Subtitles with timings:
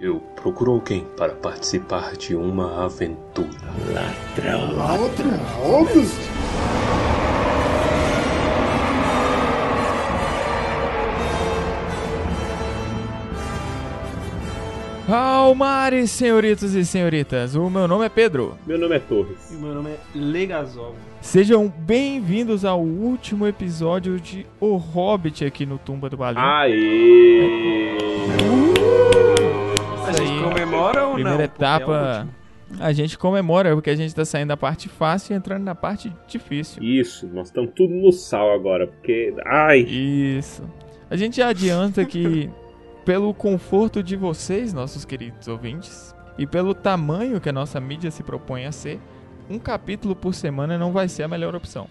[0.00, 3.50] Eu procuro alguém para participar de uma aventura.
[3.92, 4.74] Ladrão.
[4.74, 6.10] Ladrões?
[15.06, 18.56] Almares, senhoritos e senhoritas, o meu nome é Pedro.
[18.66, 19.50] Meu nome é Torres.
[19.50, 20.94] E meu nome é Legazol.
[21.20, 26.38] Sejam bem-vindos ao último episódio de O Hobbit aqui no Tumba do Balim.
[26.38, 28.00] Aê!
[31.22, 31.42] Primeira não?
[31.42, 32.24] É etapa,
[32.70, 32.84] último.
[32.84, 36.12] a gente comemora porque a gente tá saindo da parte fácil e entrando na parte
[36.26, 36.82] difícil.
[36.82, 39.34] Isso, nós estamos tudo no sal agora, porque.
[39.46, 39.80] Ai!
[39.80, 40.62] Isso.
[41.08, 42.50] A gente já adianta que,
[43.04, 48.22] pelo conforto de vocês, nossos queridos ouvintes, e pelo tamanho que a nossa mídia se
[48.22, 49.00] propõe a ser,
[49.48, 51.88] um capítulo por semana não vai ser a melhor opção.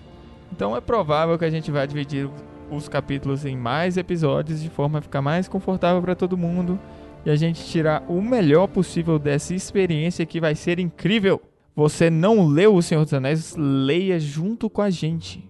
[0.51, 2.29] Então é provável que a gente vai dividir
[2.71, 6.79] os capítulos em mais episódios de forma a ficar mais confortável para todo mundo
[7.25, 11.41] e a gente tirar o melhor possível dessa experiência que vai ser incrível.
[11.75, 13.55] Você não leu O Senhor dos Anéis?
[13.57, 15.47] Leia junto com a gente.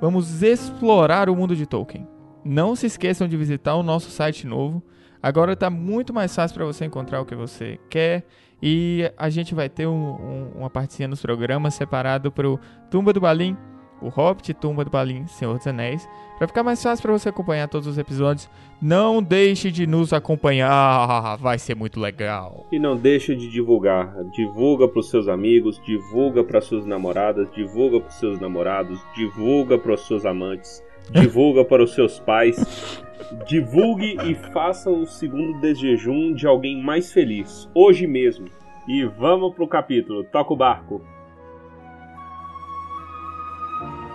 [0.00, 2.06] Vamos explorar o mundo de Tolkien.
[2.44, 4.82] Não se esqueçam de visitar o nosso site novo.
[5.22, 8.24] Agora está muito mais fácil para você encontrar o que você quer.
[8.62, 12.58] E a gente vai ter um- um- uma partezinha nos programas separado para o
[12.90, 13.56] Tumba do Balim,
[14.00, 16.08] o Hobbit, Tumba do Balim, Senhor dos Anéis.
[16.38, 18.48] Para ficar mais fácil para você acompanhar todos os episódios.
[18.80, 22.66] Não deixe de nos acompanhar, vai ser muito legal.
[22.70, 24.14] E não deixa de divulgar.
[24.32, 30.06] Divulga pros seus amigos, divulga para suas namoradas, divulga pros seus namorados, divulga para os
[30.06, 33.02] seus amantes, divulga para os seus pais.
[33.48, 38.46] Divulgue e faça o segundo desjejum de alguém mais feliz, hoje mesmo.
[38.86, 41.15] E vamos pro capítulo, toca o barco.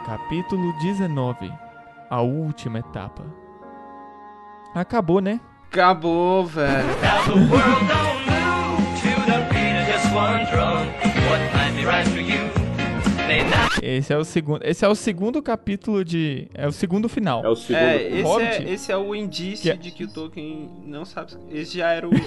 [0.06, 1.54] Capítulo 19
[2.10, 3.24] A última etapa.
[4.74, 5.40] Acabou, né?
[5.70, 6.88] Acabou, velho.
[13.84, 17.44] Esse é o segundo, esse é o segundo capítulo de, é o segundo final.
[17.44, 17.82] É o segundo.
[17.82, 18.46] É, esse Hobbit.
[18.46, 21.34] é, esse é o indício Que é- de que o Tolkien não sabe.
[21.50, 22.12] Esse já era o.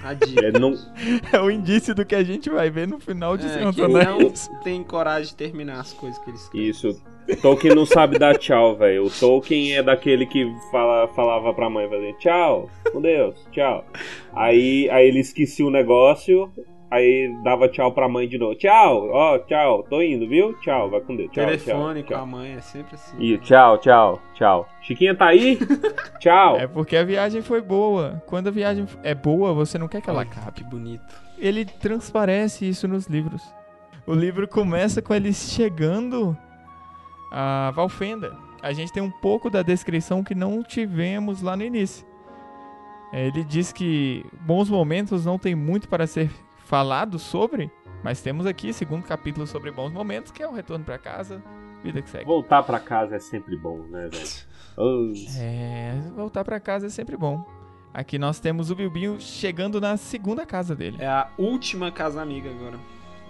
[0.00, 0.46] É, a dica.
[0.46, 0.74] É, não,
[1.32, 3.80] é o indício do que a gente vai ver no final de É, Senhor que
[3.88, 4.30] não
[4.62, 6.68] tem coragem de terminar as coisas que ele escreve.
[6.68, 7.02] Isso.
[7.42, 9.04] Tolkien não sabe dar tchau, velho.
[9.06, 13.84] O Tolkien é daquele que fala, falava pra mãe, fazer tchau, com Deus, tchau.
[14.32, 16.50] Aí, aí ele esquecia o negócio,
[16.90, 18.54] aí dava tchau pra mãe de novo.
[18.54, 20.54] Tchau, ó, tchau, tô indo, viu?
[20.60, 21.30] Tchau, vai com Deus.
[21.30, 22.26] Tchau, Telefone tchau, com a tchau.
[22.26, 23.16] mãe é sempre assim.
[23.18, 24.68] Ih, tchau, tchau, tchau.
[24.82, 25.58] Chiquinha tá aí?
[26.18, 26.56] Tchau.
[26.56, 28.22] É porque a viagem foi boa.
[28.26, 30.52] Quando a viagem é boa, você não quer que ela acabe.
[30.52, 31.04] Que bonito.
[31.38, 33.42] Ele transparece isso nos livros.
[34.06, 36.36] O livro começa com eles chegando
[37.30, 38.34] a Valfenda.
[38.62, 42.06] A gente tem um pouco da descrição que não tivemos lá no início.
[43.12, 46.30] É, Ele diz que bons momentos não tem muito para ser
[46.68, 47.70] falado sobre,
[48.04, 51.42] mas temos aqui segundo capítulo sobre bons momentos, que é o retorno para casa,
[51.82, 52.26] vida que segue.
[52.26, 54.28] Voltar pra casa é sempre bom, né, velho?
[54.76, 57.42] Oh, É, voltar para casa é sempre bom.
[57.92, 60.98] Aqui nós temos o Bilbinho chegando na segunda casa dele.
[61.00, 62.78] É a última casa amiga agora.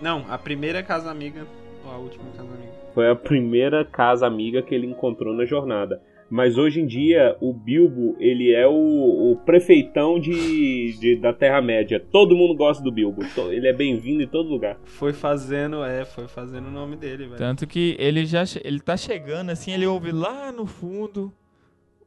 [0.00, 1.47] Não, a primeira casa amiga
[1.84, 2.72] ou a última casa amiga.
[2.93, 6.03] Foi a primeira casa amiga que ele encontrou na jornada.
[6.30, 11.98] Mas hoje em dia, o Bilbo, ele é o, o prefeitão de, de- da Terra-média.
[12.12, 13.22] Todo mundo gosta do Bilbo.
[13.50, 14.78] Ele é bem-vindo em todo lugar.
[14.84, 17.36] Foi fazendo, é, foi fazendo o nome dele, velho.
[17.38, 21.32] Tanto que ele já ele tá chegando assim, ele ouve lá no fundo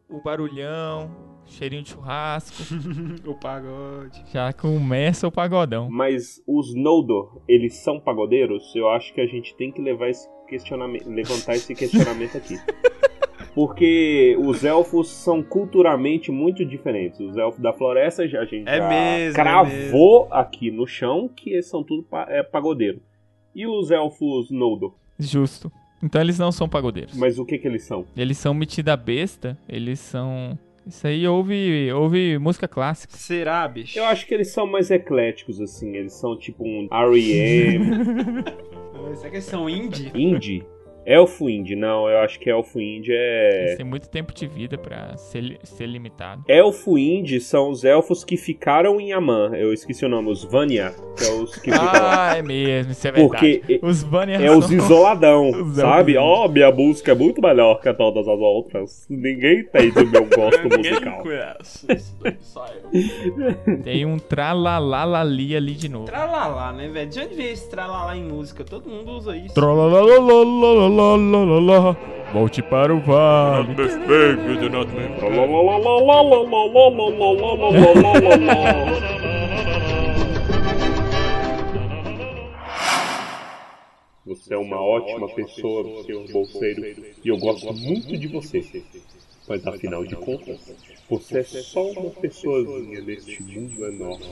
[0.07, 1.09] o barulhão,
[1.45, 2.61] cheirinho de churrasco,
[3.25, 4.21] o pagode.
[4.31, 5.89] já começa o pagodão.
[5.89, 8.75] Mas os Noldor, eles são pagodeiros?
[8.75, 12.55] Eu acho que a gente tem que levar esse questionamento, levantar esse questionamento aqui.
[13.53, 17.19] Porque os elfos são culturalmente muito diferentes.
[17.19, 21.29] Os elfos da floresta já a gente É já mesmo, é cravou aqui no chão
[21.33, 23.01] que eles são tudo pa é, pagodeiro.
[23.53, 24.93] E os elfos Noldor?
[25.19, 25.71] Justo.
[26.01, 27.15] Então eles não são pagodeiros.
[27.15, 28.05] Mas o que que eles são?
[28.15, 33.15] Eles são metida besta, eles são isso aí ouve ouve música clássica.
[33.15, 33.99] Será, bicho?
[33.99, 35.95] Eu acho que eles são mais ecléticos, assim.
[35.95, 37.85] Eles são tipo um R.E.M.,
[39.15, 40.11] Será que eles são indie?
[40.15, 40.65] indie.
[41.11, 43.63] Elfo indie, não, eu acho que elfo indie é.
[43.65, 46.43] Eles têm muito tempo de vida pra ser, ser limitado.
[46.47, 49.51] Elfo indie são os elfos que ficaram em Aman.
[49.55, 51.89] Eu esqueci o nome, os Vanya, que é os que ficam.
[51.91, 53.57] Ah, é mesmo, isso é verdade.
[53.59, 56.15] Porque os Vanyar é os são- isoladão, Os sabe?
[56.17, 59.05] Ó, minha música é muito melhor que todas as outras.
[59.09, 61.21] Ninguém tem do meu gosto musical.
[61.21, 61.87] conhece.
[63.83, 66.05] Tem um tralalali ali de novo.
[66.05, 67.09] Tralalá, né, velho?
[67.09, 68.63] De onde veio esse tralalá em música?
[68.63, 69.53] Todo mundo usa isso.
[69.53, 71.97] Tralalalalalalala lá lá lá lá.
[72.33, 73.75] Volte para o vale.
[84.25, 86.81] Você é uma ótima pessoa, senhor bolseiro,
[87.23, 88.83] e eu gosto muito de você.
[89.49, 90.73] Mas afinal de contas,
[91.09, 94.25] você é só uma pessoazinha neste mundo enorme.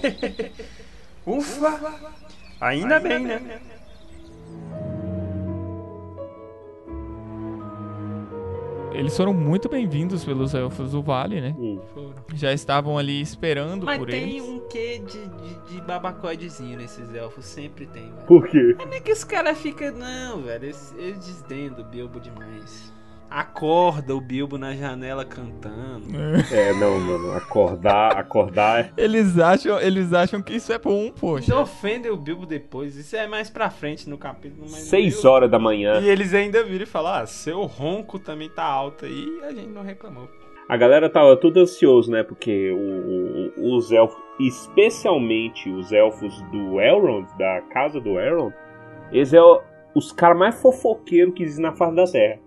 [1.26, 2.14] Ufa!
[2.62, 3.60] Ainda bem, né?
[9.00, 11.56] Eles foram muito bem-vindos pelos elfos do vale, né?
[11.58, 11.80] Hum.
[12.34, 14.44] Já estavam ali esperando Mas por tem eles.
[14.44, 18.28] um quê de, de, de babacoidezinho nesses elfos, sempre tem, velho.
[18.28, 18.74] Por quê?
[18.78, 19.92] Como é que os caras ficam.
[19.94, 22.94] Não, velho, eles, eles desdendam o Bilbo demais.
[23.30, 26.08] Acorda o Bilbo na janela cantando.
[26.52, 27.32] É, não, mano.
[27.34, 28.92] Acordar, acordar é.
[28.98, 31.46] Eles acham, eles acham que isso é bom, poxa.
[31.46, 32.96] Você ofende o Bilbo depois.
[32.96, 34.62] Isso é mais pra frente no capítulo.
[34.64, 36.00] Mas Seis horas da manhã.
[36.02, 39.28] E eles ainda viram e falam: Ah, seu ronco também tá alto aí.
[39.42, 40.28] E a gente não reclamou.
[40.68, 42.24] A galera tava tudo ansioso, né?
[42.24, 48.54] Porque o- o- os elfos, especialmente os elfos do Elrond, da casa do Elrond,
[49.12, 49.62] eles é o-
[49.96, 52.40] os caras mais fofoqueiros que existem na face da Terra.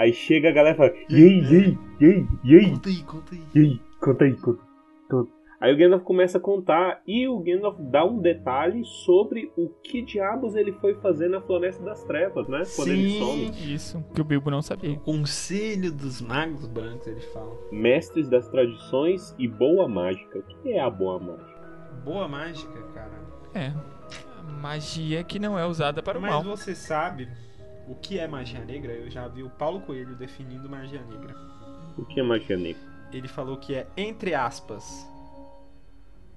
[0.00, 2.88] Aí chega a galera e fala: E aí, e aí, e aí, e aí, Conta
[2.88, 3.42] aí, conta aí.
[3.54, 4.62] e aí, conta aí, conta,
[5.10, 5.30] conta.
[5.60, 10.00] Aí o Gandalf começa a contar e o Gandalf dá um detalhe sobre o que
[10.00, 12.62] diabos ele foi fazer na Floresta das Trevas, né?
[12.74, 13.18] Quando ele Sim.
[13.18, 13.74] some.
[13.74, 14.96] Isso, que o Bilbo não sabia.
[15.00, 17.54] Conselho dos Magos Brancos, ele fala.
[17.70, 20.38] Mestres das tradições e boa mágica.
[20.38, 21.60] O que é a boa mágica?
[22.02, 23.20] Boa mágica, cara.
[23.54, 23.74] É.
[24.62, 26.42] Magia que não é usada para o Mas mal.
[26.42, 27.28] você sabe
[27.90, 28.92] o que é magia negra?
[28.92, 31.34] Eu já vi o Paulo Coelho definindo magia negra.
[31.98, 32.80] O que é magia negra?
[33.12, 35.04] Ele falou que é entre aspas.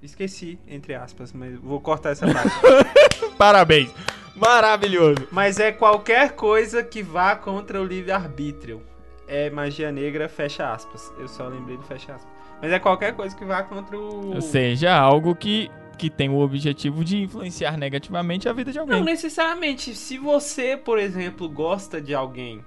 [0.02, 2.50] Esqueci, entre aspas, mas vou cortar essa parte.
[3.38, 3.94] Parabéns.
[4.34, 5.28] Maravilhoso.
[5.30, 8.82] mas é qualquer coisa que vá contra o livre-arbítrio.
[9.28, 11.12] É magia negra, fecha aspas.
[11.16, 12.32] Eu só lembrei do fecha aspas.
[12.60, 14.34] Mas é qualquer coisa que vá contra o.
[14.34, 18.96] Ou seja, algo que, que tem o objetivo de influenciar negativamente a vida de alguém.
[18.98, 19.94] Não necessariamente.
[19.94, 22.60] Se você, por exemplo, gosta de alguém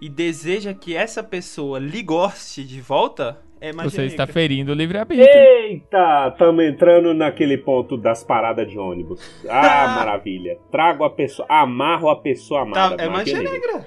[0.00, 4.32] e deseja que essa pessoa lhe goste de volta, é magia Você está negra.
[4.34, 5.26] ferindo o livre-arbítrio.
[5.26, 9.20] Eita, tamo entrando naquele ponto das paradas de ônibus.
[9.48, 10.58] Ah, maravilha.
[10.70, 13.02] Trago a pessoa, amarro a pessoa Tá, amada.
[13.02, 13.86] é magia negra.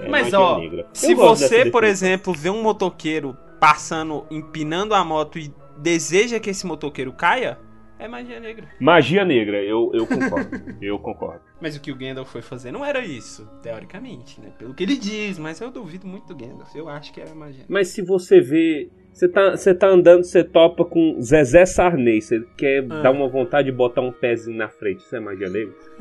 [0.00, 0.86] É Mas magia ó, negra.
[0.92, 6.66] se você, por exemplo, vê um motoqueiro passando, empinando a moto e deseja que esse
[6.66, 7.58] motoqueiro caia,
[8.04, 8.68] é magia negra.
[8.80, 10.50] Magia negra, eu, eu concordo.
[10.82, 11.42] eu concordo.
[11.60, 14.50] Mas o que o Gandalf foi fazer não era isso, teoricamente, né?
[14.58, 16.74] Pelo que ele diz, mas eu duvido muito do Gandalf.
[16.74, 17.64] Eu acho que era magia.
[17.68, 18.90] Mas se você vê.
[19.12, 22.22] Você tá, você tá andando, você topa com Zezé Sarney.
[22.22, 23.02] Você quer Ah.
[23.02, 25.00] dar uma vontade de botar um pezinho na frente.
[25.00, 25.74] Isso é magia negra?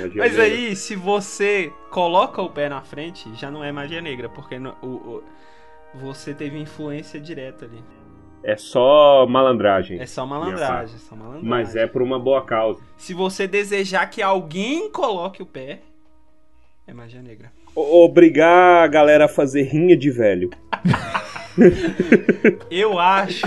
[0.00, 0.42] Magia Mas negra.
[0.44, 4.74] aí, se você coloca o pé na frente, já não é magia negra, porque no-
[4.82, 4.86] o,
[5.18, 5.24] o-
[5.94, 7.82] você teve influência direta ali.
[8.48, 9.98] É só malandragem.
[9.98, 11.48] É só malandragem, é só malandragem.
[11.48, 12.80] Mas é por uma boa causa.
[12.96, 15.80] Se você desejar que alguém coloque o pé,
[16.86, 17.50] é magia negra.
[17.74, 20.50] O- Obrigar a galera a fazer rinha de velho.
[22.70, 23.44] Eu acho.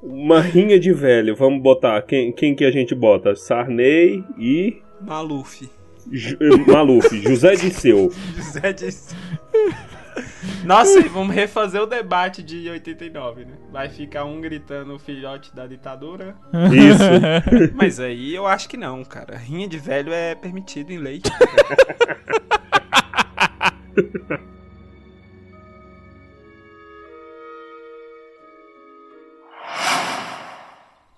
[0.00, 1.34] Uma rinha de velho.
[1.34, 2.00] Vamos botar.
[2.02, 3.34] Quem, quem que a gente bota?
[3.34, 4.80] Sarney e.
[5.00, 5.68] Maluf.
[6.12, 6.38] Ju-
[6.68, 7.08] Maluf.
[7.22, 8.12] José Disseu.
[8.36, 9.16] José disse.
[10.64, 13.52] Nossa, e vamos refazer o debate de 89, né?
[13.70, 16.36] Vai ficar um gritando o filhote da ditadura.
[16.72, 17.04] Isso.
[17.74, 19.36] Mas aí eu acho que não, cara.
[19.36, 21.20] Rinha de velho é permitido em lei.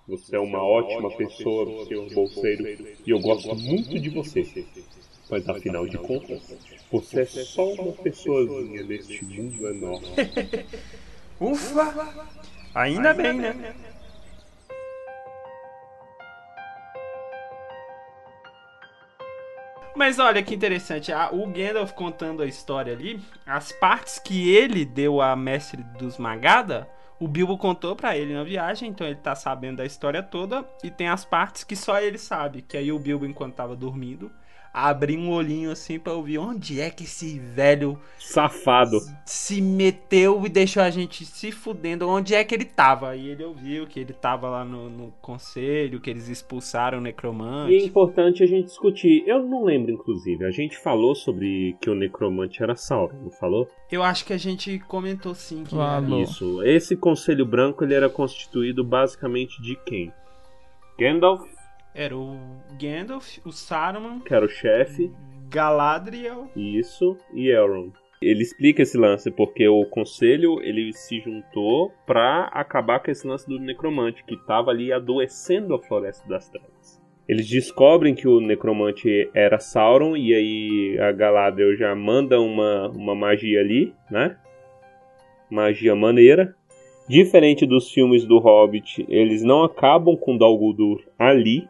[0.07, 2.65] Você é uma ótima pessoa, senhor bolseiro,
[3.05, 4.65] e eu gosto muito de você.
[5.29, 6.41] Mas afinal de contas,
[6.91, 10.07] você é só uma pessoazinha neste mundo enorme.
[11.39, 12.27] Ufa!
[12.73, 13.75] Ainda bem, né?
[19.95, 25.21] Mas olha que interessante, o Gandalf contando a história ali, as partes que ele deu
[25.21, 26.87] a mestre dos Magada,
[27.19, 30.89] o Bilbo contou pra ele na viagem, então ele tá sabendo da história toda, e
[30.89, 34.31] tem as partes que só ele sabe, que aí o Bilbo, enquanto tava dormindo,
[34.73, 38.97] abriu um olhinho assim pra ouvir onde é que esse velho Safado.
[39.25, 43.15] se meteu e deixou a gente se fudendo onde é que ele tava.
[43.15, 47.03] E ele ouviu que ele tava lá no, no conselho, que eles expulsaram o E
[47.03, 47.75] é necromante.
[47.85, 49.23] importante a gente discutir.
[49.27, 50.45] Eu não lembro, inclusive.
[50.45, 53.67] A gente falou sobre que o necromante era Sauron, não falou?
[53.91, 56.19] Eu acho que a gente comentou sim que Falou.
[56.19, 56.23] era.
[56.29, 56.63] Isso.
[56.63, 60.13] Esse conselho branco ele era constituído basicamente de quem?
[60.99, 61.41] Gandalf,
[61.99, 62.37] Era o
[62.81, 65.11] Gandalf, o Saruman, que era o chefe,
[65.49, 66.47] Galadriel.
[66.55, 67.91] isso, e Elrond.
[68.21, 73.45] Ele explica esse lance porque o conselho ele se juntou pra acabar com esse lance
[73.45, 77.01] do necromante que tava ali adoecendo a floresta das trevas.
[77.27, 83.13] Eles descobrem que o necromante era Sauron e aí a Galadriel já manda uma, uma
[83.13, 84.37] magia ali, né?
[85.51, 86.55] Magia maneira.
[87.09, 91.67] Diferente dos filmes do Hobbit, eles não acabam com Dol Guldur ali.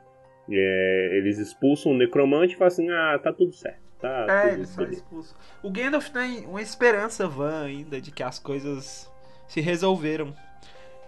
[0.51, 3.79] É, eles expulsam o necromante e falam assim, ah, tá tudo certo.
[4.00, 5.36] Tá É, tudo ele só beleza." expulso.
[5.62, 9.12] O Gandalf tem uma esperança vã ainda de que as coisas
[9.48, 10.34] se resolveram.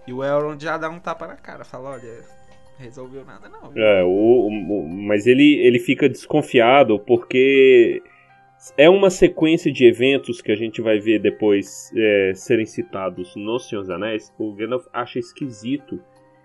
[0.08, 2.24] E o Elrond já dá um tapa na cara, fala, olha,
[2.78, 3.72] resolveu nada não.
[3.76, 8.02] É, o, o- mas ele, ele fica desconfiado porque
[8.78, 13.58] é uma sequência de eventos que a gente vai ver depois é, serem citados no
[13.60, 14.34] Senhor dos Anéis.
[14.38, 16.00] O Gandalf acha esquisito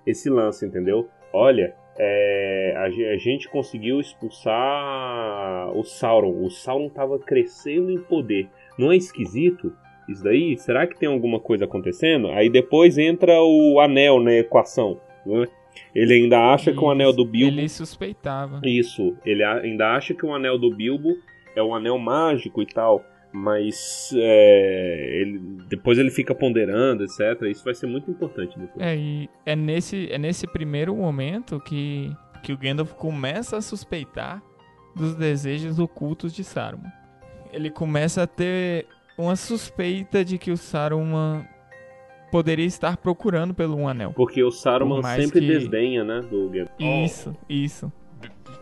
[0.06, 1.08] esse lance, entendeu?
[1.32, 6.44] Olha, é, a, a gente conseguiu expulsar o Sauron.
[6.44, 8.48] O Sauron estava crescendo em poder.
[8.78, 9.72] Não é esquisito?
[10.08, 10.56] Isso daí?
[10.56, 12.28] Será que tem alguma coisa acontecendo?
[12.28, 15.00] Aí depois entra o anel na equação.
[15.24, 15.46] não é?
[15.94, 17.58] Ele ainda acha que o anel do Bilbo.
[17.58, 18.60] Ele suspeitava.
[18.64, 21.16] Isso, ele ainda acha que o anel do Bilbo
[21.54, 23.04] é um anel mágico e tal,
[23.38, 25.38] mas é, ele-
[25.68, 27.42] depois ele fica ponderando, etc.
[27.50, 28.84] Isso vai ser muito importante depois.
[28.84, 32.10] É, e é nesse, é nesse primeiro momento que,
[32.42, 34.42] que o Gandalf começa a suspeitar
[34.94, 36.90] dos desejos ocultos de Saruman.
[37.52, 38.86] Ele começa a ter
[39.18, 41.46] uma suspeita de que o Saruman
[42.32, 44.12] poderia estar procurando pelo um anel.
[44.14, 46.80] Porque o Saruman sempre que- desdenha, né, do Gandalf.
[46.80, 47.92] Isso, isso.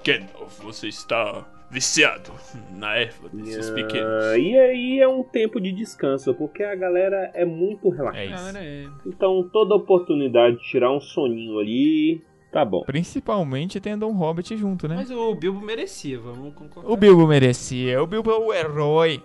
[0.04, 2.30] Gandalf, você está viciado
[2.71, 4.25] na erva desses pequenos.
[4.25, 8.59] Ah, e aí é um tempo de descanso, porque a galera é muito relaxada.
[8.59, 8.88] É é.
[9.06, 12.83] Então toda oportunidade de tirar um soninho ali, tá bom.
[12.85, 14.97] Principalmente tendo um Hobbit junto, né?
[14.97, 16.90] Mas o Bilbo merecia, vamos concordar.
[16.90, 18.02] O Bilbo merecia.
[18.02, 19.23] O Bilbo é o herói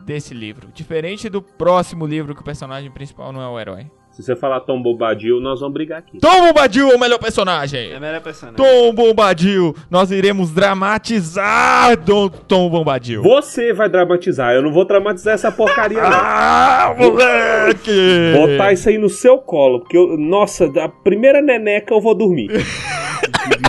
[0.00, 0.68] desse livro.
[0.72, 3.90] Diferente do próximo livro que o personagem principal não é o herói.
[4.20, 6.18] Se você falar Tom Bobadil, nós vamos brigar aqui.
[6.18, 7.90] Tom Bombadil é o melhor personagem.
[7.90, 8.56] É a melhor personagem.
[8.56, 13.22] Tom Bombadil, nós iremos dramatizar Dom Tom Bombadil.
[13.22, 16.10] Você vai dramatizar, eu não vou dramatizar essa porcaria não.
[16.12, 18.34] Ah, moleque!
[18.34, 22.50] Botar isso aí no seu colo, porque eu, nossa, da primeira neneca eu vou dormir.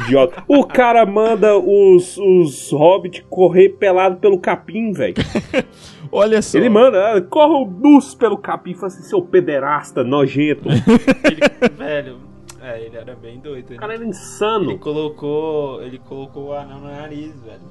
[0.05, 0.43] Idiota.
[0.47, 5.15] O cara manda os, os hobbits correr pelado pelo capim, velho.
[6.11, 6.57] Olha só.
[6.57, 10.67] Ele manda, ah, corram nus pelo capim, fala assim, seu pederasta, nojento.
[10.67, 10.71] O
[11.25, 12.19] Ele- velho,
[12.61, 13.75] é, ele era bem doido.
[13.77, 14.71] cara Ele, era insano.
[14.71, 15.81] ele colocou.
[15.81, 17.61] Ele colocou o anão no nariz, velho.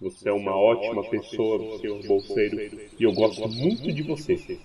[0.00, 2.56] Você é uma ótima pessoa, senhor bolseiro,
[2.98, 4.58] e eu gosto muito de você.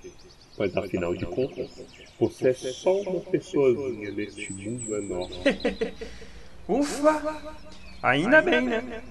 [0.57, 1.71] Mas afinal de contas,
[2.19, 5.35] você é só uma pessoazinha neste mundo enorme.
[6.67, 7.41] Ufa!
[8.01, 9.01] Ainda, bem, né?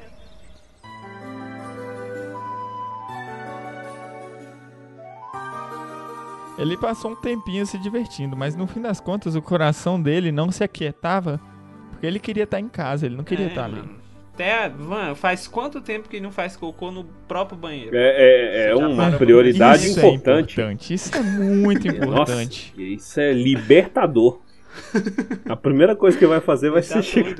[6.58, 10.50] Ele passou um tempinho se divertindo, mas no fim das contas o coração dele não
[10.52, 11.40] se aquietava
[11.90, 13.76] porque ele queria estar em casa, ele não queria É, estar ali.
[13.76, 14.02] mano.
[14.34, 17.94] Até, Van, faz quanto tempo que ele não faz cocô no próprio banheiro?
[17.94, 20.60] É, é, é uma prioridade Isso importante.
[20.60, 20.94] é importante.
[20.94, 22.74] Isso é muito Nossa, importante.
[22.76, 24.40] isso é libertador.
[25.48, 27.34] A primeira coisa que vai fazer vai Tá ser chegar.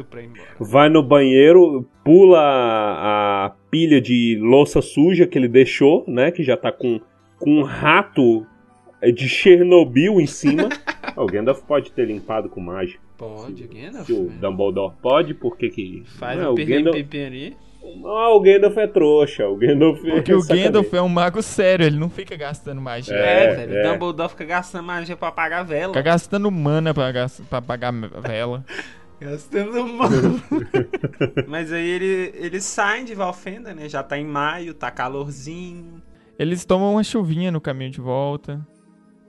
[0.58, 6.30] Vai no banheiro, pula a, pilha de louça suja que ele deixou, né?
[6.30, 7.00] Que já tá com,
[7.38, 8.46] com um rato
[9.14, 10.68] de Chernobyl em cima.
[11.14, 12.98] Ah, o Gandalf pode ter limpado com mágica.
[13.18, 14.06] Pode, Gandalf.
[14.06, 14.40] Se o velho.
[14.40, 16.02] Dumbledore pode, por que que...
[16.18, 16.96] Faz Não, um o Gandalf...
[16.96, 17.54] ali.
[18.04, 19.46] Ah, o Gandalf é trouxa.
[19.48, 20.64] O Gandalf Porque é o sacanagem.
[20.66, 23.14] Gandalf é um mago sério, ele não fica gastando magia.
[23.14, 23.74] É, É, velho.
[23.76, 23.88] é.
[23.88, 25.92] O Dumbledore fica gastando magia pra apagar a vela.
[25.92, 28.64] Fica gastando mana pra, gas- pra pagar vela.
[29.20, 30.42] Gastando mano.
[31.46, 33.88] Mas aí ele, eles saem de Valfenda, né?
[33.88, 36.02] Já tá em maio, tá calorzinho.
[36.36, 38.60] Eles tomam uma chuvinha no caminho de volta.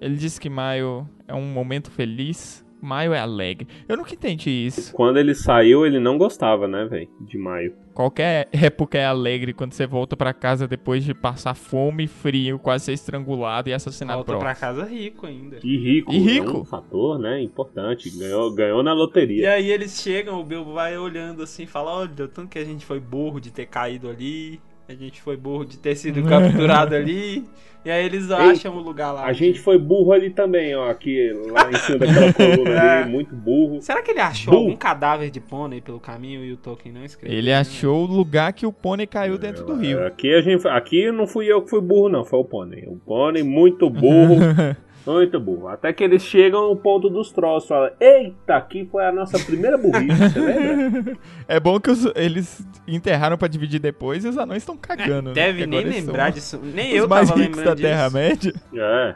[0.02, 2.63] Ele diz que maio é um momento feliz.
[2.84, 3.68] Maio é alegre.
[3.88, 4.94] Eu nunca entendi isso.
[4.94, 7.08] Quando ele saiu, ele não gostava, né, velho?
[7.22, 7.74] De maio.
[7.94, 12.86] Qualquer época é alegre quando você volta pra casa depois de passar fome, frio, quase
[12.86, 14.60] ser estrangulado e assassinado Volta orcs.
[14.60, 15.60] casa rico ainda.
[15.64, 16.12] E rico.
[16.12, 16.58] E rico.
[16.58, 17.42] É um fator, né?
[17.42, 18.10] Importante.
[18.10, 19.52] Ganhou, ganhou na E loteria.
[19.52, 22.84] aí eles chegam, o Bilbo vai olhando assim, fala, olha, o tanto que a gente
[22.86, 27.46] foi burro de ter caído ali, a gente foi burro de ter sido capturado ali.
[27.86, 29.26] E aí eles acham o lugar lá.
[29.26, 30.90] A gente foi burro ali também, ó.
[30.90, 33.12] Aqui, lá em cima daquela coluna ali.
[33.12, 33.82] Muito burro.
[33.82, 34.66] Será que ele achou Burro.
[34.68, 37.38] algum cadáver de pônei pelo caminho e o Tolkien não escreveu?
[37.38, 40.06] Ele achou o lugar que o pônei caiu dentro do rio.
[40.06, 42.24] Aqui, a gente, aqui não fui eu que fui burro, não.
[42.24, 42.86] Foi o pônei.
[42.88, 44.38] O pônei muito burro.
[45.06, 45.68] Muito burro.
[45.68, 47.68] Até que eles chegam no ponto dos troços.
[47.68, 51.18] Falam, eita, aqui foi a nossa primeira burrice, você lembra?
[51.46, 55.30] É bom que os- eles enterraram pra dividir depois e os anões estão cagando.
[55.30, 55.36] né?
[55.36, 56.60] Deve Porque nem lembrar disso.
[56.64, 57.88] Nem Os eu mais tava ricos da lembrando disso.
[57.88, 58.54] Terra-média.
[58.76, 59.16] É.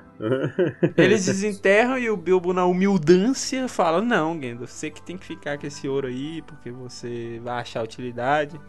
[0.98, 5.58] Eles desenterram e o Bilbo, na humildância, fala: Não, Gandalf, você que tem que ficar
[5.58, 8.60] com esse ouro aí, porque você vai achar utilidade.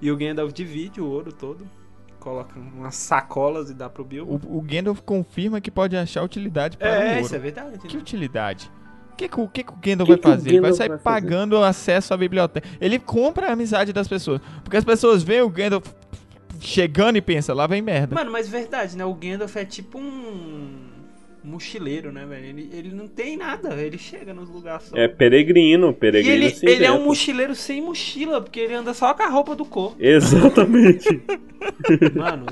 [0.00, 1.66] E o Gandalf divide o ouro todo,
[2.20, 4.40] coloca umas sacolas e dá pro Bilbo.
[4.46, 7.20] O, o Gandalf confirma que pode achar utilidade para o é, ouro.
[7.20, 7.78] isso é verdade.
[7.78, 8.02] Que né?
[8.02, 8.70] utilidade?
[9.14, 10.50] O que, que, o que que o Gandalf Que vai o fazer?
[10.50, 12.68] Ele vai sair vai pagando acesso à biblioteca.
[12.80, 14.40] Ele compra a amizade das pessoas.
[14.64, 15.86] Porque as pessoas veem o Gandalf
[16.60, 18.12] chegando e pensam, lá vem merda.
[18.12, 19.04] Mano, mas verdade, né?
[19.04, 20.68] O Gandalf é tipo um
[21.44, 22.44] mochileiro, né, velho?
[22.46, 24.96] Ele, ele não tem nada, ele chega nos lugares só.
[24.96, 27.06] É peregrino, e peregrino ele, se ele é um inventa.
[27.08, 29.96] mochileiro sem mochila, porque ele anda só com a roupa do corpo.
[30.00, 31.22] Exatamente.
[32.16, 32.46] Mano,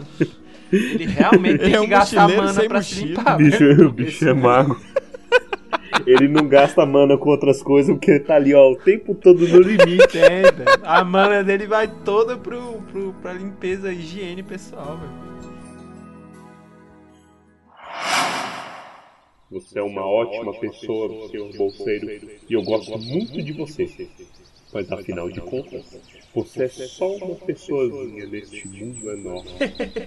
[0.71, 3.19] ele realmente tem Ele é que um gastar mana sem pra se mochila.
[3.19, 3.35] limpar.
[3.35, 3.88] O bicho, velho.
[3.88, 4.81] o bicho é mago.
[6.06, 9.46] Ele não gasta mana com outras coisas porque ele tá ali, ó, o tempo todo
[9.46, 10.08] no limite.
[10.08, 10.80] Tem, velho.
[10.82, 15.32] A mana dele vai toda pro, pro, pra limpeza higiene pessoal, velho.
[19.50, 22.08] Você é uma ótima pessoa, senhor bolseiro,
[22.49, 24.08] e eu gosto muito de você.
[24.72, 25.84] Mas afinal de contas,
[26.34, 29.50] você é só uma pessoazinha neste mundo enorme.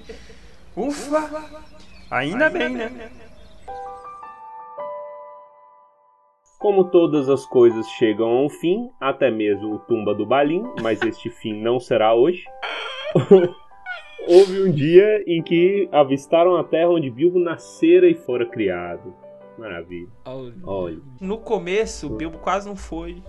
[0.76, 1.64] Ufa!
[2.10, 3.12] Ainda bem, né?
[6.66, 11.00] Como todas as coisas chegam a um fim, até mesmo o tumba do Balim, mas
[11.04, 12.44] este fim não será hoje.
[14.28, 19.14] Houve um dia em que avistaram a terra onde Bilbo nascera e fora criado.
[19.60, 20.10] Maravilha.
[20.64, 20.98] Olha.
[21.22, 23.22] No começo, o Bilbo quase não foi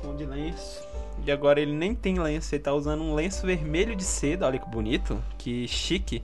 [0.00, 0.82] com de lenço.
[1.26, 4.46] E agora ele nem tem lenço, ele tá usando um lenço vermelho de seda.
[4.46, 6.22] Olha que bonito, que chique.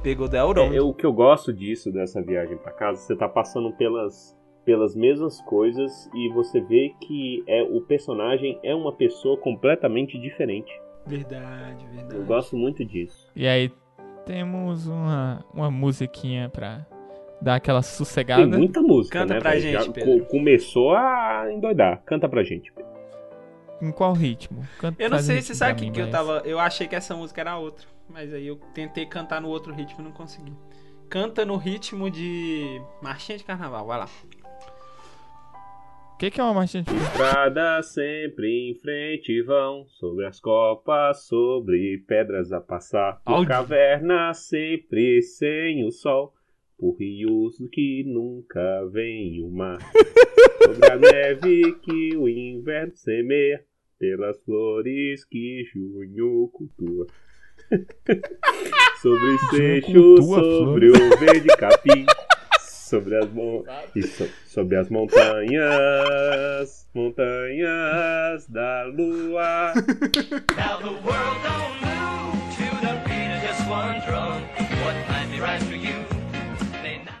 [0.00, 0.76] Pegou da Elrond.
[0.76, 4.37] É, o que eu gosto disso, dessa viagem pra casa, você tá passando pelas,
[4.68, 10.70] pelas mesmas coisas e você vê que é o personagem é uma pessoa completamente diferente.
[11.06, 12.14] Verdade, verdade.
[12.16, 13.26] Eu gosto muito disso.
[13.34, 13.72] E aí
[14.26, 16.84] temos uma, uma musiquinha pra
[17.40, 18.42] dar aquela sossegada.
[18.46, 19.40] Tem muita música, Canta né?
[19.40, 20.18] pra gente, Já Pedro.
[20.18, 22.02] co- começou a endoidar.
[22.04, 22.70] Canta pra gente.
[22.70, 22.92] Pedro.
[23.80, 24.60] Em qual ritmo?
[24.78, 26.42] Canta- Eu não um sei, ritmo você sabe que, mim, que eu mas- tava.
[26.44, 27.86] Eu achei que essa música era outra.
[28.06, 30.52] Mas aí eu tentei cantar no outro ritmo e não consegui.
[31.08, 32.82] Canta no ritmo de.
[33.00, 34.08] Marchinha de carnaval, vai lá.
[36.18, 41.28] O que, que é uma marchinha de Estrada sempre em frente vão, sobre as copas,
[41.28, 46.34] sobre pedras a passar, por cavernas sempre sem o sol,
[46.76, 49.78] por rios que nunca vem o mar,
[50.66, 53.64] sobre a neve que o inverno semeia,
[53.96, 57.06] pelas flores que junho cultua.
[59.00, 62.04] sobre seixos, cultua sobre o verde capim,
[62.88, 63.62] sobre as mon...
[63.94, 69.72] e so- sobre as montanhas, montanhas da lua.
[70.56, 74.42] Now the world don't move to the beat of just one drum.
[74.84, 75.98] What might be right for you.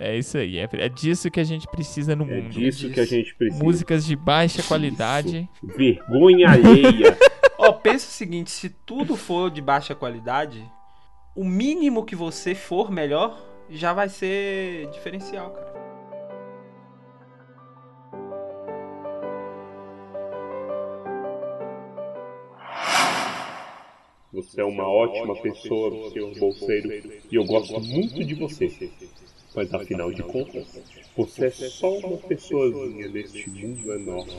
[0.00, 2.50] É isso aí, é, é disso que a gente precisa no É mundo.
[2.50, 3.62] disso que a gente precisa.
[3.64, 5.48] Músicas de baixa qualidade.
[5.62, 7.18] Vergonha alheia.
[7.58, 10.64] Ó, pensa o seguinte: se tudo for de baixa qualidade,
[11.34, 15.78] o mínimo que você for melhor já vai ser diferencial, cara.
[24.32, 28.90] Você é uma ótima pessoa, senhor bolseiro, e eu gosto muito de você.
[29.54, 30.80] Mas afinal de contas,
[31.16, 34.32] você é só uma pessoazinha neste mundo enorme.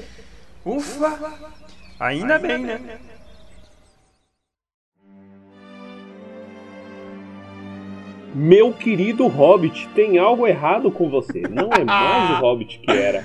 [0.64, 1.52] Ufa!
[2.00, 3.00] Ainda bem, né?
[8.34, 11.42] Meu querido Hobbit, tem algo errado com você.
[11.42, 13.24] Não é mais o Hobbit que era.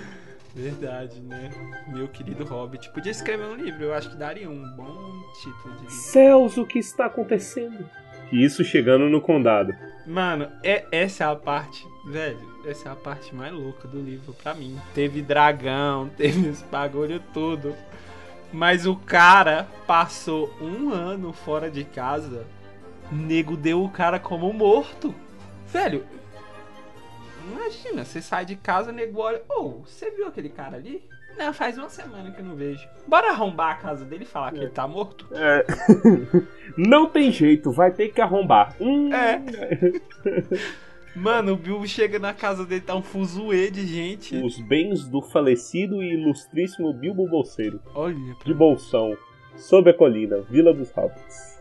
[0.56, 1.50] Verdade, né?
[1.88, 2.90] Meu querido Hobbit.
[2.92, 5.12] Podia escrever um livro, eu acho que daria um bom
[5.42, 5.96] título de livro.
[5.96, 7.86] Céus, o que está acontecendo?
[8.32, 9.74] E isso chegando no condado.
[10.06, 14.34] Mano, é, essa é a parte, velho, essa é a parte mais louca do livro
[14.34, 14.78] pra mim.
[14.94, 17.76] Teve dragão, teve os bagulho tudo.
[18.52, 22.46] Mas o cara passou um ano fora de casa,
[23.12, 25.14] nego deu o cara como morto.
[25.68, 26.06] Velho,
[27.52, 31.04] imagina, você sai de casa, nego olha, ô, você viu aquele cara ali?
[31.38, 32.88] Não, faz uma semana que eu não vejo.
[33.08, 35.28] Bora arrombar a casa dele e falar que ele tá morto?
[35.32, 35.66] É.
[36.78, 38.76] Não tem jeito, vai ter que arrombar.
[38.80, 39.42] Hum, É.
[41.16, 44.36] Mano, o Bilbo chega na casa dele, tá um fuzuê de gente.
[44.38, 49.16] Os bens do falecido e ilustríssimo Bilbo Bolseiro, Olha, de Bolsão,
[49.56, 51.53] sob a colina, Vila dos Hobbits.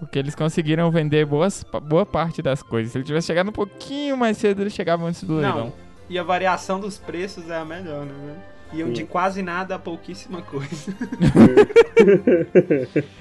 [0.00, 2.90] Porque eles conseguiram vender boas, boa parte das coisas.
[2.90, 5.66] Se ele tivesse chegado um pouquinho mais cedo, ele chegava antes do leilão.
[5.66, 5.72] Não,
[6.08, 8.36] e a variação dos preços é a melhor, né?
[8.72, 10.94] Iam de quase nada a pouquíssima coisa.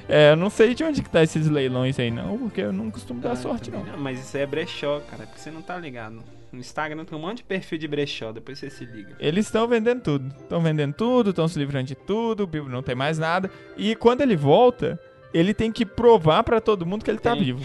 [0.07, 2.89] É, eu não sei de onde que tá esses leilões aí, não, porque eu não
[2.89, 3.81] costumo dar Ah, sorte, não.
[3.81, 6.23] também Mas isso é brechó, cara, porque você não tá ligado.
[6.51, 9.15] No Instagram tem um monte de perfil de brechó, depois você se liga.
[9.19, 10.33] Eles estão vendendo tudo.
[10.39, 13.51] Estão vendendo tudo, estão se livrando de tudo, o Bilbo não tem mais nada.
[13.77, 14.99] E quando ele volta,
[15.33, 17.43] ele tem que provar pra todo mundo que ele tá Tem.
[17.43, 17.63] vivo.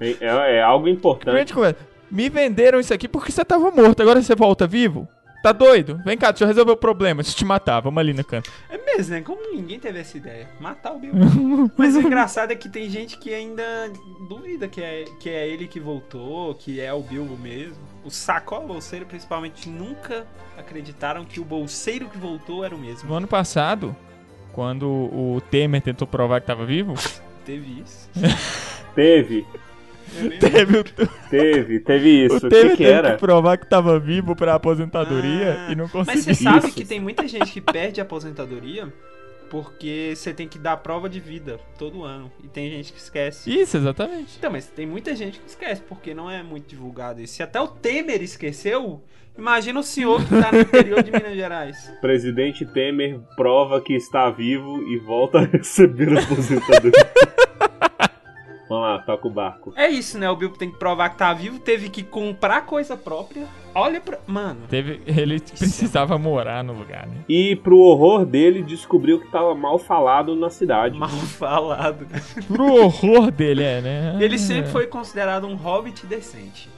[0.00, 1.54] É, é algo importante.
[2.10, 5.08] Me venderam isso aqui porque você tava morto, agora você volta vivo?
[5.42, 6.00] Tá doido?
[6.04, 7.22] Vem cá, deixa eu resolver o problema.
[7.22, 8.50] Deixa eu te matar, vamos ali no canto.
[8.68, 9.20] É mesmo, né?
[9.20, 10.48] Como ninguém teve essa ideia?
[10.58, 11.70] Matar o Bilbo.
[11.78, 13.62] Mas o engraçado é que tem gente que ainda
[14.28, 17.76] duvida que é, que é ele que voltou, que é o Bilbo mesmo.
[18.04, 20.26] O Sacola Bolseiro, principalmente, nunca
[20.58, 23.08] acreditaram que o bolseiro que voltou era o mesmo.
[23.08, 23.94] No ano passado,
[24.56, 26.94] quando o Temer tentou provar que tava vivo,
[27.44, 28.08] Teve isso.
[28.94, 29.46] Teve,
[30.40, 30.84] teve o,
[31.30, 32.46] teve, teve isso.
[32.46, 33.12] o Temer que, que teve era?
[33.12, 36.22] que provar que tava vivo pra aposentadoria Ah, e não Mas conseguiu.
[36.22, 36.76] você sabe Isso.
[36.76, 38.92] que tem muita gente que perde a aposentadoria
[39.50, 42.32] porque você tem que dar prova de vida todo ano.
[42.42, 43.48] E tem gente que esquece.
[43.48, 44.34] Isso, exatamente.
[44.38, 47.34] Então, mas tem muita gente que esquece, porque não é muito divulgado isso.
[47.34, 49.04] Se até o Temer esqueceu,
[49.36, 51.92] imagina o senhor que tá no interior de Minas Gerais.
[52.00, 56.92] Presidente Temer prova que está vivo e volta a receber a aposentadoria.
[58.68, 59.72] Vamos lá, toca o barco.
[59.76, 60.28] É isso, né?
[60.28, 63.46] O Bilbo tem que provar que tá vivo, teve que comprar coisa própria.
[63.72, 64.18] Olha pra.
[64.26, 67.18] Mano, Teve, ele precisava morar no lugar, né?
[67.28, 70.98] E pro horror dele, descobriu que tava mal falado na cidade.
[70.98, 72.06] mal falado.
[72.48, 74.18] Pro horror dele, é, né?
[74.20, 76.68] Ele sempre foi considerado um hobbit decente.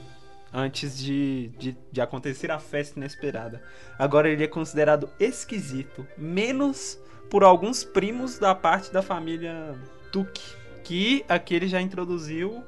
[0.53, 3.61] Antes de, de, de acontecer a festa inesperada.
[3.97, 6.07] Agora ele é considerado esquisito.
[6.17, 9.75] Menos por alguns primos da parte da família
[10.11, 10.57] Tuque.
[10.83, 12.63] Que aqui ele já introduziu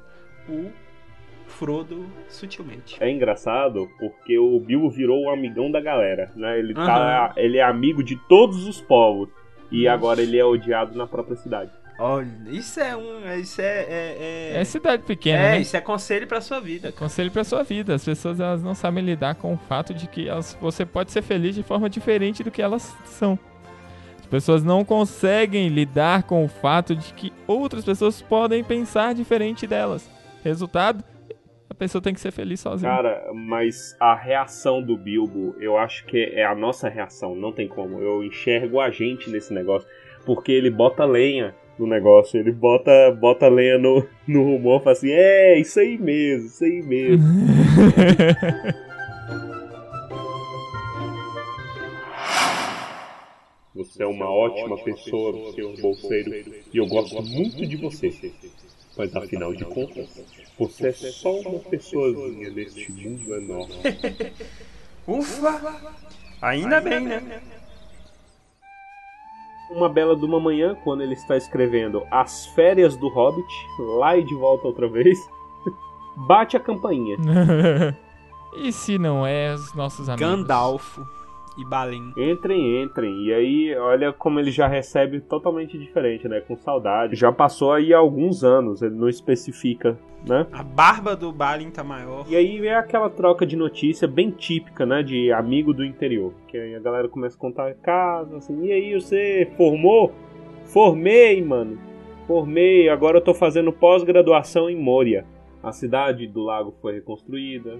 [0.48, 0.70] o
[1.46, 2.96] Frodo sutilmente.
[3.02, 6.58] É engraçado porque o Bilbo virou o amigão da galera, né?
[6.58, 9.28] Ele, tá, ele é amigo de todos os povos.
[9.70, 11.72] E agora ele é odiado na própria cidade.
[12.04, 13.32] Olha, isso é um.
[13.38, 13.86] Isso é.
[13.88, 14.16] É,
[14.56, 15.60] é, É cidade pequena, é, né?
[15.60, 16.90] isso é conselho pra sua vida.
[16.90, 17.94] Conselho pra sua vida.
[17.94, 21.22] As pessoas elas não sabem lidar com o fato de que elas, você pode ser
[21.22, 23.38] feliz de forma diferente do que elas são.
[24.18, 29.64] As pessoas não conseguem lidar com o fato de que outras pessoas podem pensar diferente
[29.64, 30.10] delas.
[30.42, 31.04] Resultado,
[31.70, 32.90] a pessoa tem que ser feliz sozinha.
[32.90, 37.68] Cara, mas a reação do Bilbo, eu acho que é a nossa reação, não tem
[37.68, 38.00] como.
[38.00, 39.88] Eu enxergo a gente nesse negócio,
[40.26, 45.10] porque ele bota lenha no negócio, ele bota, bota lenha no, no rumor, fala assim:
[45.10, 47.24] é, isso aí mesmo, isso aí mesmo.
[53.74, 56.30] Você é uma ótima pessoa, senhor bolseiro,
[56.72, 58.32] e eu gosto muito de você.
[58.96, 60.08] Mas afinal de contas,
[60.58, 63.74] você é só uma pessoazinha neste mundo enorme.
[65.08, 65.94] Ufa!
[66.42, 67.40] Ainda bem, né?
[69.74, 73.52] Uma bela de uma manhã, quando ele está escrevendo As Férias do Hobbit,
[73.98, 75.18] lá e de volta outra vez,
[76.28, 77.16] bate a campainha.
[78.54, 80.28] e se não é os nossos amigos?
[80.28, 81.21] Gandalfo
[81.58, 82.12] e Balin.
[82.16, 83.26] Entrem, entrem.
[83.26, 86.40] E aí, olha como ele já recebe totalmente diferente, né?
[86.40, 87.16] Com saudade.
[87.16, 90.46] Já passou aí alguns anos, ele não especifica, né?
[90.52, 92.24] A barba do Balin tá maior.
[92.28, 95.02] E aí é aquela troca de notícia bem típica, né?
[95.02, 96.32] De amigo do interior.
[96.48, 100.12] Que aí a galera começa a contar casa, assim, e aí você formou?
[100.66, 101.78] Formei, mano.
[102.26, 105.24] Formei, agora eu tô fazendo pós-graduação em Moria.
[105.62, 107.78] A cidade do lago foi reconstruída.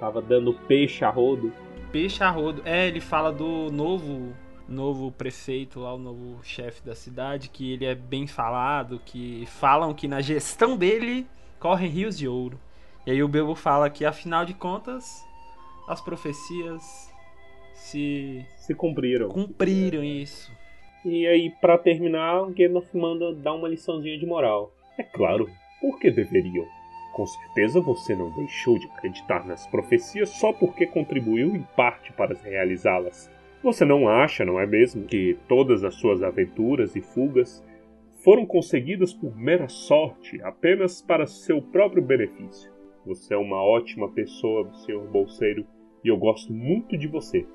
[0.00, 1.52] Tava dando peixe a rodo.
[1.94, 2.60] Peixe a rodo.
[2.64, 4.34] É, ele fala do novo
[4.68, 9.94] novo prefeito lá, o novo chefe da cidade, que ele é bem falado, que falam
[9.94, 11.24] que na gestão dele
[11.60, 12.58] correm rios de ouro.
[13.06, 15.24] E aí o Bilbo fala que afinal de contas
[15.86, 17.12] as profecias
[17.74, 19.28] se Se cumpriram.
[19.28, 20.50] cumpriram isso.
[21.04, 24.72] E aí, pra terminar, o Gandalf manda dar uma liçãozinha de moral.
[24.98, 25.48] É claro,
[25.80, 26.66] por que deveriam?
[27.14, 32.36] Com certeza você não deixou de acreditar nas profecias só porque contribuiu em parte para
[32.36, 33.30] realizá-las.
[33.62, 37.64] Você não acha, não é mesmo, que todas as suas aventuras e fugas
[38.24, 42.72] foram conseguidas por mera sorte, apenas para seu próprio benefício?
[43.06, 45.64] Você é uma ótima pessoa, senhor bolseiro,
[46.02, 47.46] e eu gosto muito de você.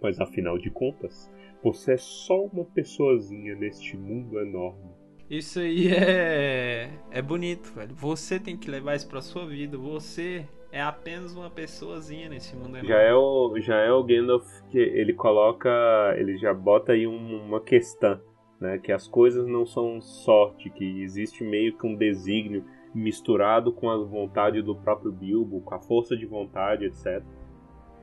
[0.00, 1.30] Mas afinal de contas,
[1.62, 4.97] você é só uma pessoazinha neste mundo enorme.
[5.30, 7.94] Isso aí é é bonito, velho.
[7.94, 9.76] Você tem que levar isso pra sua vida.
[9.76, 12.88] Você é apenas uma pessoazinha nesse mundo enorme.
[12.88, 15.68] Já é o, já é o Gandalf que ele coloca,
[16.16, 18.20] ele já bota aí um- uma questão.
[18.60, 18.76] né?
[18.76, 23.96] Que as coisas não são sorte, que existe meio que um desígnio misturado com a
[23.96, 27.22] vontade do próprio Bilbo, com a força de vontade, etc.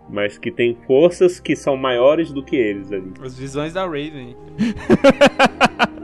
[0.10, 3.12] Mas que tem forças que são maiores do que eles ali.
[3.22, 4.34] As visões da Raven.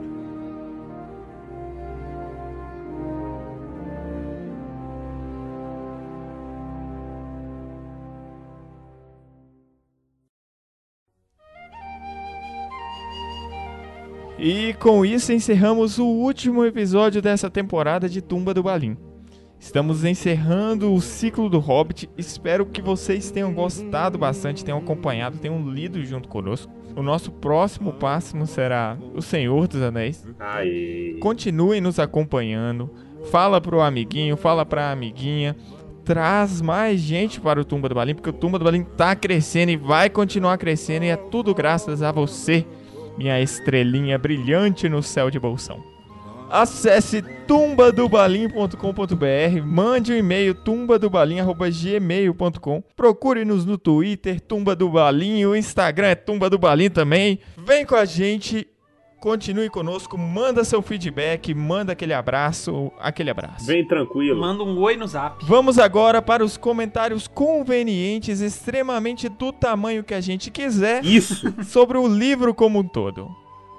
[14.54, 18.98] E com isso encerramos o último episódio dessa temporada de Tumba do Balim.
[19.58, 22.10] Estamos encerrando o ciclo do Hobbit.
[22.18, 26.70] Espero que vocês tenham gostado bastante, tenham acompanhado, tenham lido junto conosco.
[26.98, 30.28] O nosso próximo passo será O Senhor dos Anéis.
[30.38, 31.16] Aê.
[31.22, 32.90] Continuem nos acompanhando.
[33.32, 35.56] Fala pro amiguinho, fala pra amiguinha.
[36.04, 39.72] Traz mais gente para o Tumba do Balim, porque o Tumba do Balim tá crescendo
[39.72, 41.06] e vai continuar crescendo.
[41.06, 42.66] E é tudo graças a você,
[43.18, 45.92] minha estrelinha brilhante no céu de bolsão.
[46.52, 56.16] Acesse tumbadobalim.com.br, mande um e-mail tumbadobalim.gmail.com, procure-nos no Twitter, Tumba do Balim, o Instagram é
[56.16, 57.40] Tumba do Balim também.
[57.58, 58.68] Vem com a gente,
[59.22, 63.64] continue conosco, manda seu feedback, manda aquele abraço, aquele abraço.
[63.68, 64.42] Vem tranquilo.
[64.42, 65.46] Manda um oi no zap.
[65.46, 71.54] Vamos agora para os comentários convenientes, extremamente do tamanho que a gente quiser, Isso.
[71.64, 73.30] sobre o livro como um todo.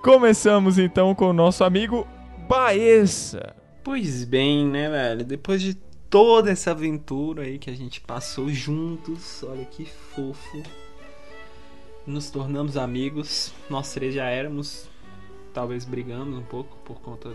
[0.01, 2.07] Começamos então com o nosso amigo
[2.49, 3.57] Baessa.
[3.83, 5.25] Pois bem, né, velho?
[5.25, 5.75] Depois de
[6.09, 10.63] toda essa aventura aí que a gente passou juntos, olha que fofo.
[12.07, 13.53] Nos tornamos amigos.
[13.69, 14.92] Nós três já éramos.
[15.53, 17.31] Talvez brigamos um pouco por conta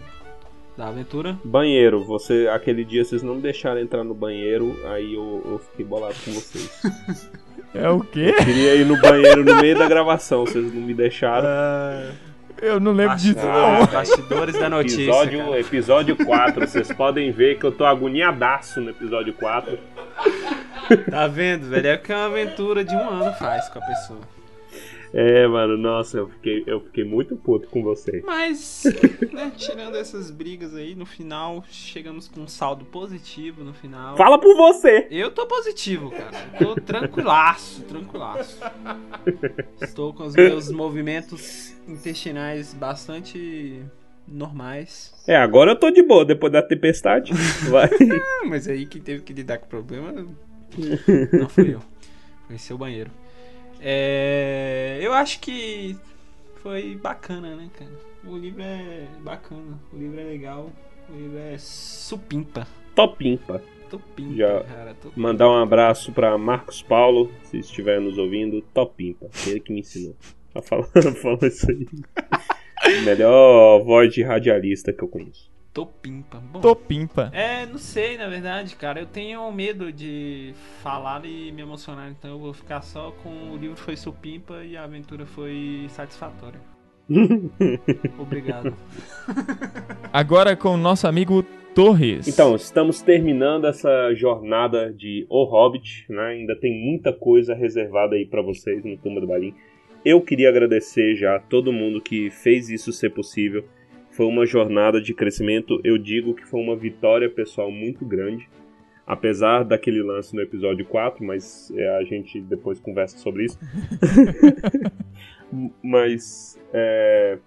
[0.78, 1.38] da aventura.
[1.44, 5.86] Banheiro, você aquele dia vocês não me deixaram entrar no banheiro, aí eu, eu fiquei
[5.86, 6.82] bolado com vocês.
[7.74, 8.34] É o quê?
[8.34, 11.48] Queria ir no banheiro no meio da gravação, vocês não me deixaram.
[12.60, 13.86] Eu não lembro disso Ah, não.
[13.92, 15.02] bastidores da notícia.
[15.04, 15.60] Episódio, cara.
[15.60, 19.78] episódio 4, vocês podem ver que eu tô agoniadaço no episódio 4.
[21.12, 21.88] Tá vendo, velho?
[21.88, 24.20] É o que uma aventura de um ano faz com a pessoa.
[25.20, 28.22] É, mano, nossa, eu fiquei, eu fiquei muito puto com você.
[28.24, 28.84] Mas,
[29.34, 34.16] né, tirando essas brigas aí, no final chegamos com um saldo positivo no final.
[34.16, 35.08] Fala por você!
[35.10, 36.30] Eu tô positivo, cara.
[36.62, 38.60] Eu tô tranquilaço, tranquilaço.
[39.82, 43.82] Estou com os meus movimentos intestinais bastante
[44.28, 45.16] normais.
[45.28, 47.34] É, agora eu tô de boa, depois da tempestade.
[47.72, 47.90] Vai.
[47.90, 51.80] Ah, mas aí quem teve que lidar com o problema não fui eu.
[52.46, 53.10] Foi seu banheiro.
[53.80, 55.96] É, eu acho que
[56.62, 57.92] foi bacana, né, cara?
[58.26, 60.72] O livro é bacana, o livro é legal,
[61.10, 62.68] o livro é supimpa.
[62.96, 63.62] Topimpa.
[63.90, 64.94] Topimpa, Já cara.
[64.96, 65.20] Topimpa.
[65.20, 69.28] Mandar um abraço pra Marcos Paulo, se estiver nos ouvindo, Topimpa.
[69.46, 70.16] Ele que me ensinou
[70.54, 71.88] a falar, a falar isso aí.
[73.06, 75.50] Melhor voz de radialista que eu conheço.
[75.78, 76.40] Topimpa.
[76.40, 77.30] Bom, Topimpa.
[77.32, 79.00] É, não sei, na verdade, cara.
[79.00, 83.58] Eu tenho medo de falar e me emocionar, então eu vou ficar só com o
[83.58, 86.60] livro foi supimpa e a aventura foi satisfatória.
[88.18, 88.74] Obrigado.
[90.12, 91.44] Agora com o nosso amigo
[91.76, 92.28] Torres.
[92.28, 96.30] Então, estamos terminando essa jornada de O Hobbit, né?
[96.30, 99.54] Ainda tem muita coisa reservada aí pra vocês no Tumba do Balim.
[100.04, 103.64] Eu queria agradecer já a todo mundo que fez isso ser possível.
[104.18, 108.50] Foi uma jornada de crescimento, eu digo que foi uma vitória pessoal muito grande.
[109.06, 113.60] Apesar daquele lance no episódio 4, mas é, a gente depois conversa sobre isso.
[115.84, 117.38] mas é,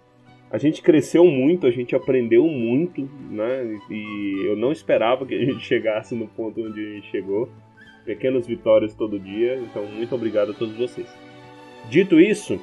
[0.49, 3.81] a gente cresceu muito, a gente aprendeu muito, né?
[3.91, 7.49] E eu não esperava que a gente chegasse no ponto onde a gente chegou.
[8.05, 11.09] Pequenas vitórias todo dia, então muito obrigado a todos vocês.
[11.91, 12.61] Dito isso,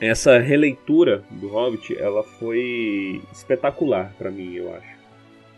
[0.00, 4.96] essa releitura do Hobbit, ela foi espetacular pra mim, eu acho.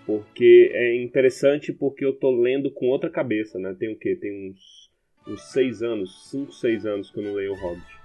[0.06, 3.74] Porque é interessante porque eu tô lendo com outra cabeça, né?
[3.78, 4.16] Tem o quê?
[4.16, 4.90] Tem uns,
[5.26, 7.98] uns seis anos, cinco, seis anos que eu não leio o Hobbit.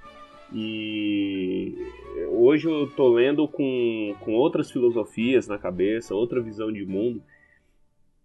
[0.54, 1.74] E
[2.30, 7.24] hoje eu tô lendo com, com outras filosofias na cabeça, outra visão de mundo.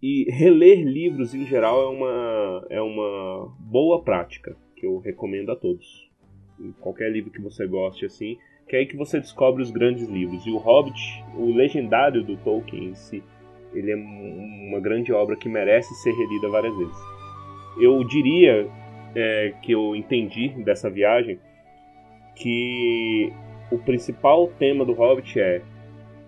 [0.03, 5.57] E reler livros em geral é uma, é uma boa prática que eu recomendo a
[5.57, 6.08] todos.
[6.81, 8.37] Qualquer livro que você goste assim,
[8.68, 10.44] que é aí que você descobre os grandes livros.
[10.47, 11.01] E o Hobbit,
[11.37, 13.23] o legendário do Tolkien em si,
[13.73, 16.97] ele é um- uma grande obra que merece ser relida várias vezes.
[17.81, 18.68] Eu diria
[19.14, 21.40] é, que eu entendi dessa viagem
[22.37, 23.33] que
[23.71, 25.62] o principal tema do Hobbit é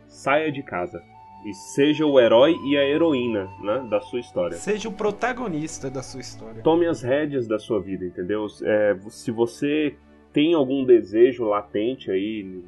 [0.09, 1.03] saia de casa
[1.47, 4.57] e seja o herói e a heroína né, da sua história.
[4.57, 6.63] Seja o protagonista da sua história.
[6.63, 8.47] Tome as rédeas da sua vida, entendeu?
[8.63, 9.95] É, se você
[10.33, 12.63] tem algum desejo latente aí,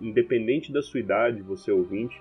[0.00, 2.20] independente da sua idade, você ouvinte,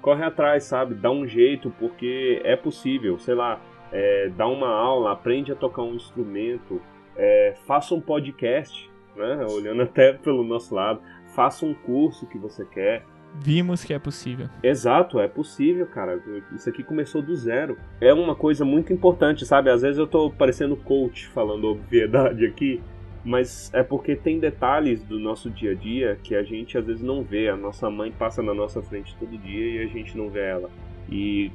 [0.00, 0.94] corre atrás, sabe?
[0.94, 3.60] Dá um jeito, porque é possível, sei lá,
[3.92, 6.80] é, dá uma aula, aprende a tocar um instrumento,
[7.16, 9.46] é, faça um podcast, né?
[9.50, 11.00] Olhando até pelo nosso lado,
[11.34, 13.04] faça um curso que você quer.
[13.34, 14.48] Vimos que é possível.
[14.62, 16.20] Exato, é possível, cara.
[16.52, 17.76] Isso aqui começou do zero.
[18.00, 19.70] É uma coisa muito importante, sabe?
[19.70, 22.82] Às vezes eu tô parecendo coach falando obviedade aqui,
[23.24, 27.02] mas é porque tem detalhes do nosso dia a dia que a gente às vezes
[27.02, 27.48] não vê.
[27.48, 30.70] A nossa mãe passa na nossa frente todo dia e a gente não vê ela.
[31.10, 31.50] E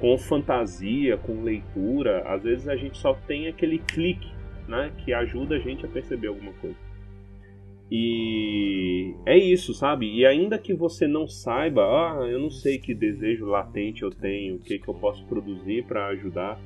[0.00, 4.30] com fantasia, com leitura, às vezes a gente só tem aquele clique,
[4.66, 6.76] né, que ajuda a gente a perceber alguma coisa.
[7.90, 10.14] E é isso, sabe?
[10.14, 14.56] E ainda que você não saiba, ah, eu não sei que desejo latente eu tenho,
[14.56, 16.60] o que, que eu posso produzir para ajudar,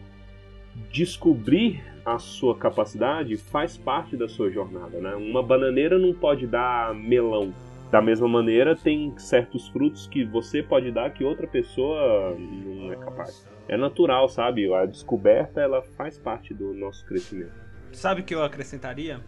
[0.91, 5.15] descobrir a sua capacidade faz parte da sua jornada, né?
[5.15, 7.53] Uma bananeira não pode dar melão.
[7.91, 12.97] Da mesma maneira, tem certos frutos que você pode dar que outra pessoa não é
[12.97, 13.47] capaz.
[13.69, 14.73] É natural, sabe?
[14.73, 17.53] A descoberta ela faz parte do nosso crescimento.
[17.93, 19.21] Sabe o que eu acrescentaria?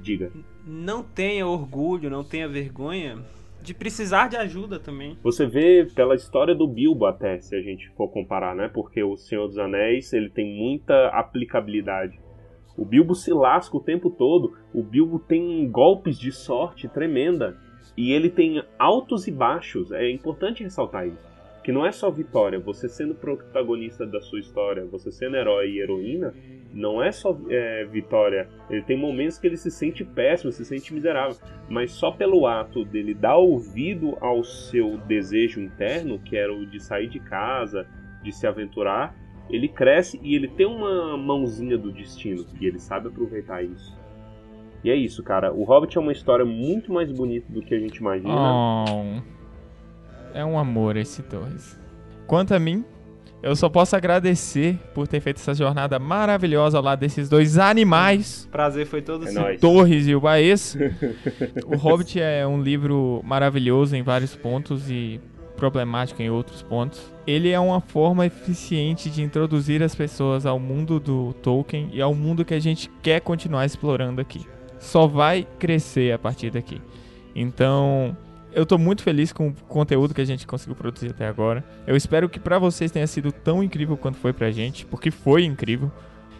[0.00, 0.32] Diga.
[0.66, 3.24] Não tenha orgulho, não tenha vergonha
[3.62, 5.16] de precisar de ajuda também.
[5.22, 8.68] Você vê pela história do Bilbo até, se a gente for comparar, né?
[8.68, 12.20] Porque o Senhor dos Anéis, ele tem muita aplicabilidade.
[12.76, 17.56] O Bilbo se lasca o tempo todo, o Bilbo tem golpes de sorte tremenda
[17.96, 19.92] e ele tem altos e baixos.
[19.92, 21.30] É importante ressaltar isso.
[21.62, 25.80] Que não é só vitória, você sendo protagonista da sua história, você sendo herói e
[25.80, 26.34] heroína,
[26.72, 28.48] não é só é, vitória.
[28.70, 31.36] Ele tem momentos que ele se sente péssimo, se sente miserável.
[31.68, 36.80] Mas só pelo ato dele dar ouvido ao seu desejo interno, que era o de
[36.80, 37.86] sair de casa,
[38.22, 39.14] de se aventurar,
[39.50, 42.46] ele cresce e ele tem uma mãozinha do destino.
[42.60, 43.96] E ele sabe aproveitar isso.
[44.84, 45.52] E é isso, cara.
[45.52, 48.34] O Hobbit é uma história muito mais bonita do que a gente imagina.
[48.34, 49.20] Oh,
[50.34, 51.78] é um amor esse Torres.
[52.26, 52.84] Quanto a mim,
[53.42, 58.48] eu só posso agradecer por ter feito essa jornada maravilhosa ao lado desses dois animais,
[58.50, 59.58] Prazer foi todo É seu.
[59.58, 60.76] Torres e o Baez.
[61.66, 65.20] o Hobbit é um livro maravilhoso em vários pontos e
[65.56, 67.00] problemático em outros pontos.
[67.26, 72.14] Ele é uma forma eficiente de introduzir as pessoas ao mundo do Tolkien e ao
[72.14, 74.46] mundo que a gente quer continuar explorando aqui.
[74.78, 76.80] Só vai crescer a partir daqui.
[77.34, 78.16] Então,
[78.54, 81.64] eu tô muito feliz com o conteúdo que a gente conseguiu produzir até agora.
[81.86, 85.44] Eu espero que pra vocês tenha sido tão incrível quanto foi pra gente, porque foi
[85.44, 85.90] incrível.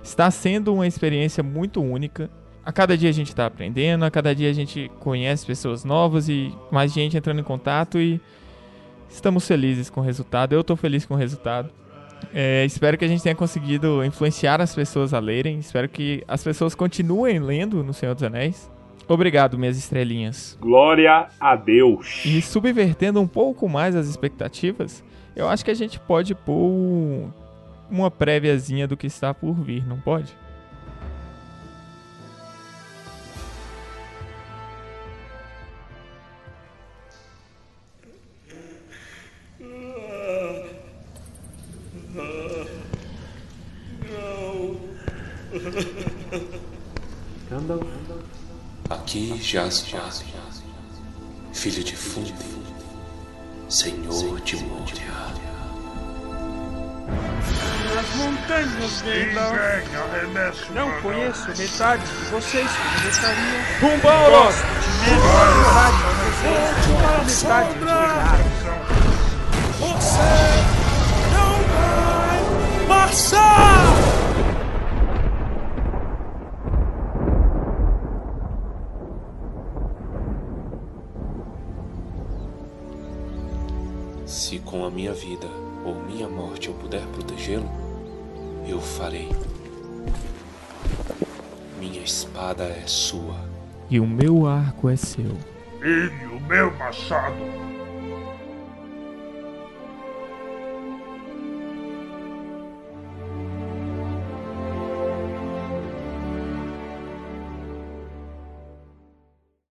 [0.03, 2.31] Está sendo uma experiência muito única.
[2.65, 6.29] A cada dia a gente tá aprendendo, a cada dia a gente conhece pessoas novas
[6.29, 8.21] e mais gente entrando em contato e
[9.09, 10.55] estamos felizes com o resultado.
[10.55, 11.71] Eu tô feliz com o resultado.
[12.33, 15.59] É, espero que a gente tenha conseguido influenciar as pessoas a lerem.
[15.59, 18.71] Espero que as pessoas continuem lendo no Senhor dos Anéis.
[19.09, 20.57] Obrigado, minhas estrelinhas.
[20.61, 22.23] Glória a Deus.
[22.25, 27.29] E subvertendo um pouco mais as expectativas, eu acho que a gente pode pôr
[27.91, 30.35] uma préviazinha do que está por vir, não pode?
[48.93, 50.23] Aqui jaz Jaz,
[51.55, 52.35] filho de Fundi,
[53.67, 55.33] senhor de Moria.
[57.95, 60.71] Nas montanhas Gandalf.
[60.75, 62.71] Não conheço metade de vocês
[63.03, 63.63] gostaria.
[63.81, 64.57] Rumboros!
[65.09, 67.43] Metade de vocês.
[67.43, 67.85] Metade de
[72.83, 73.92] Se com a
[84.93, 85.47] minha vida
[85.85, 87.69] ou minha morte eu puder protegê-lo,
[88.67, 89.29] eu farei.
[91.79, 93.37] Minha espada é sua.
[93.91, 95.37] E o meu arco é seu.
[95.83, 97.72] E o meu machado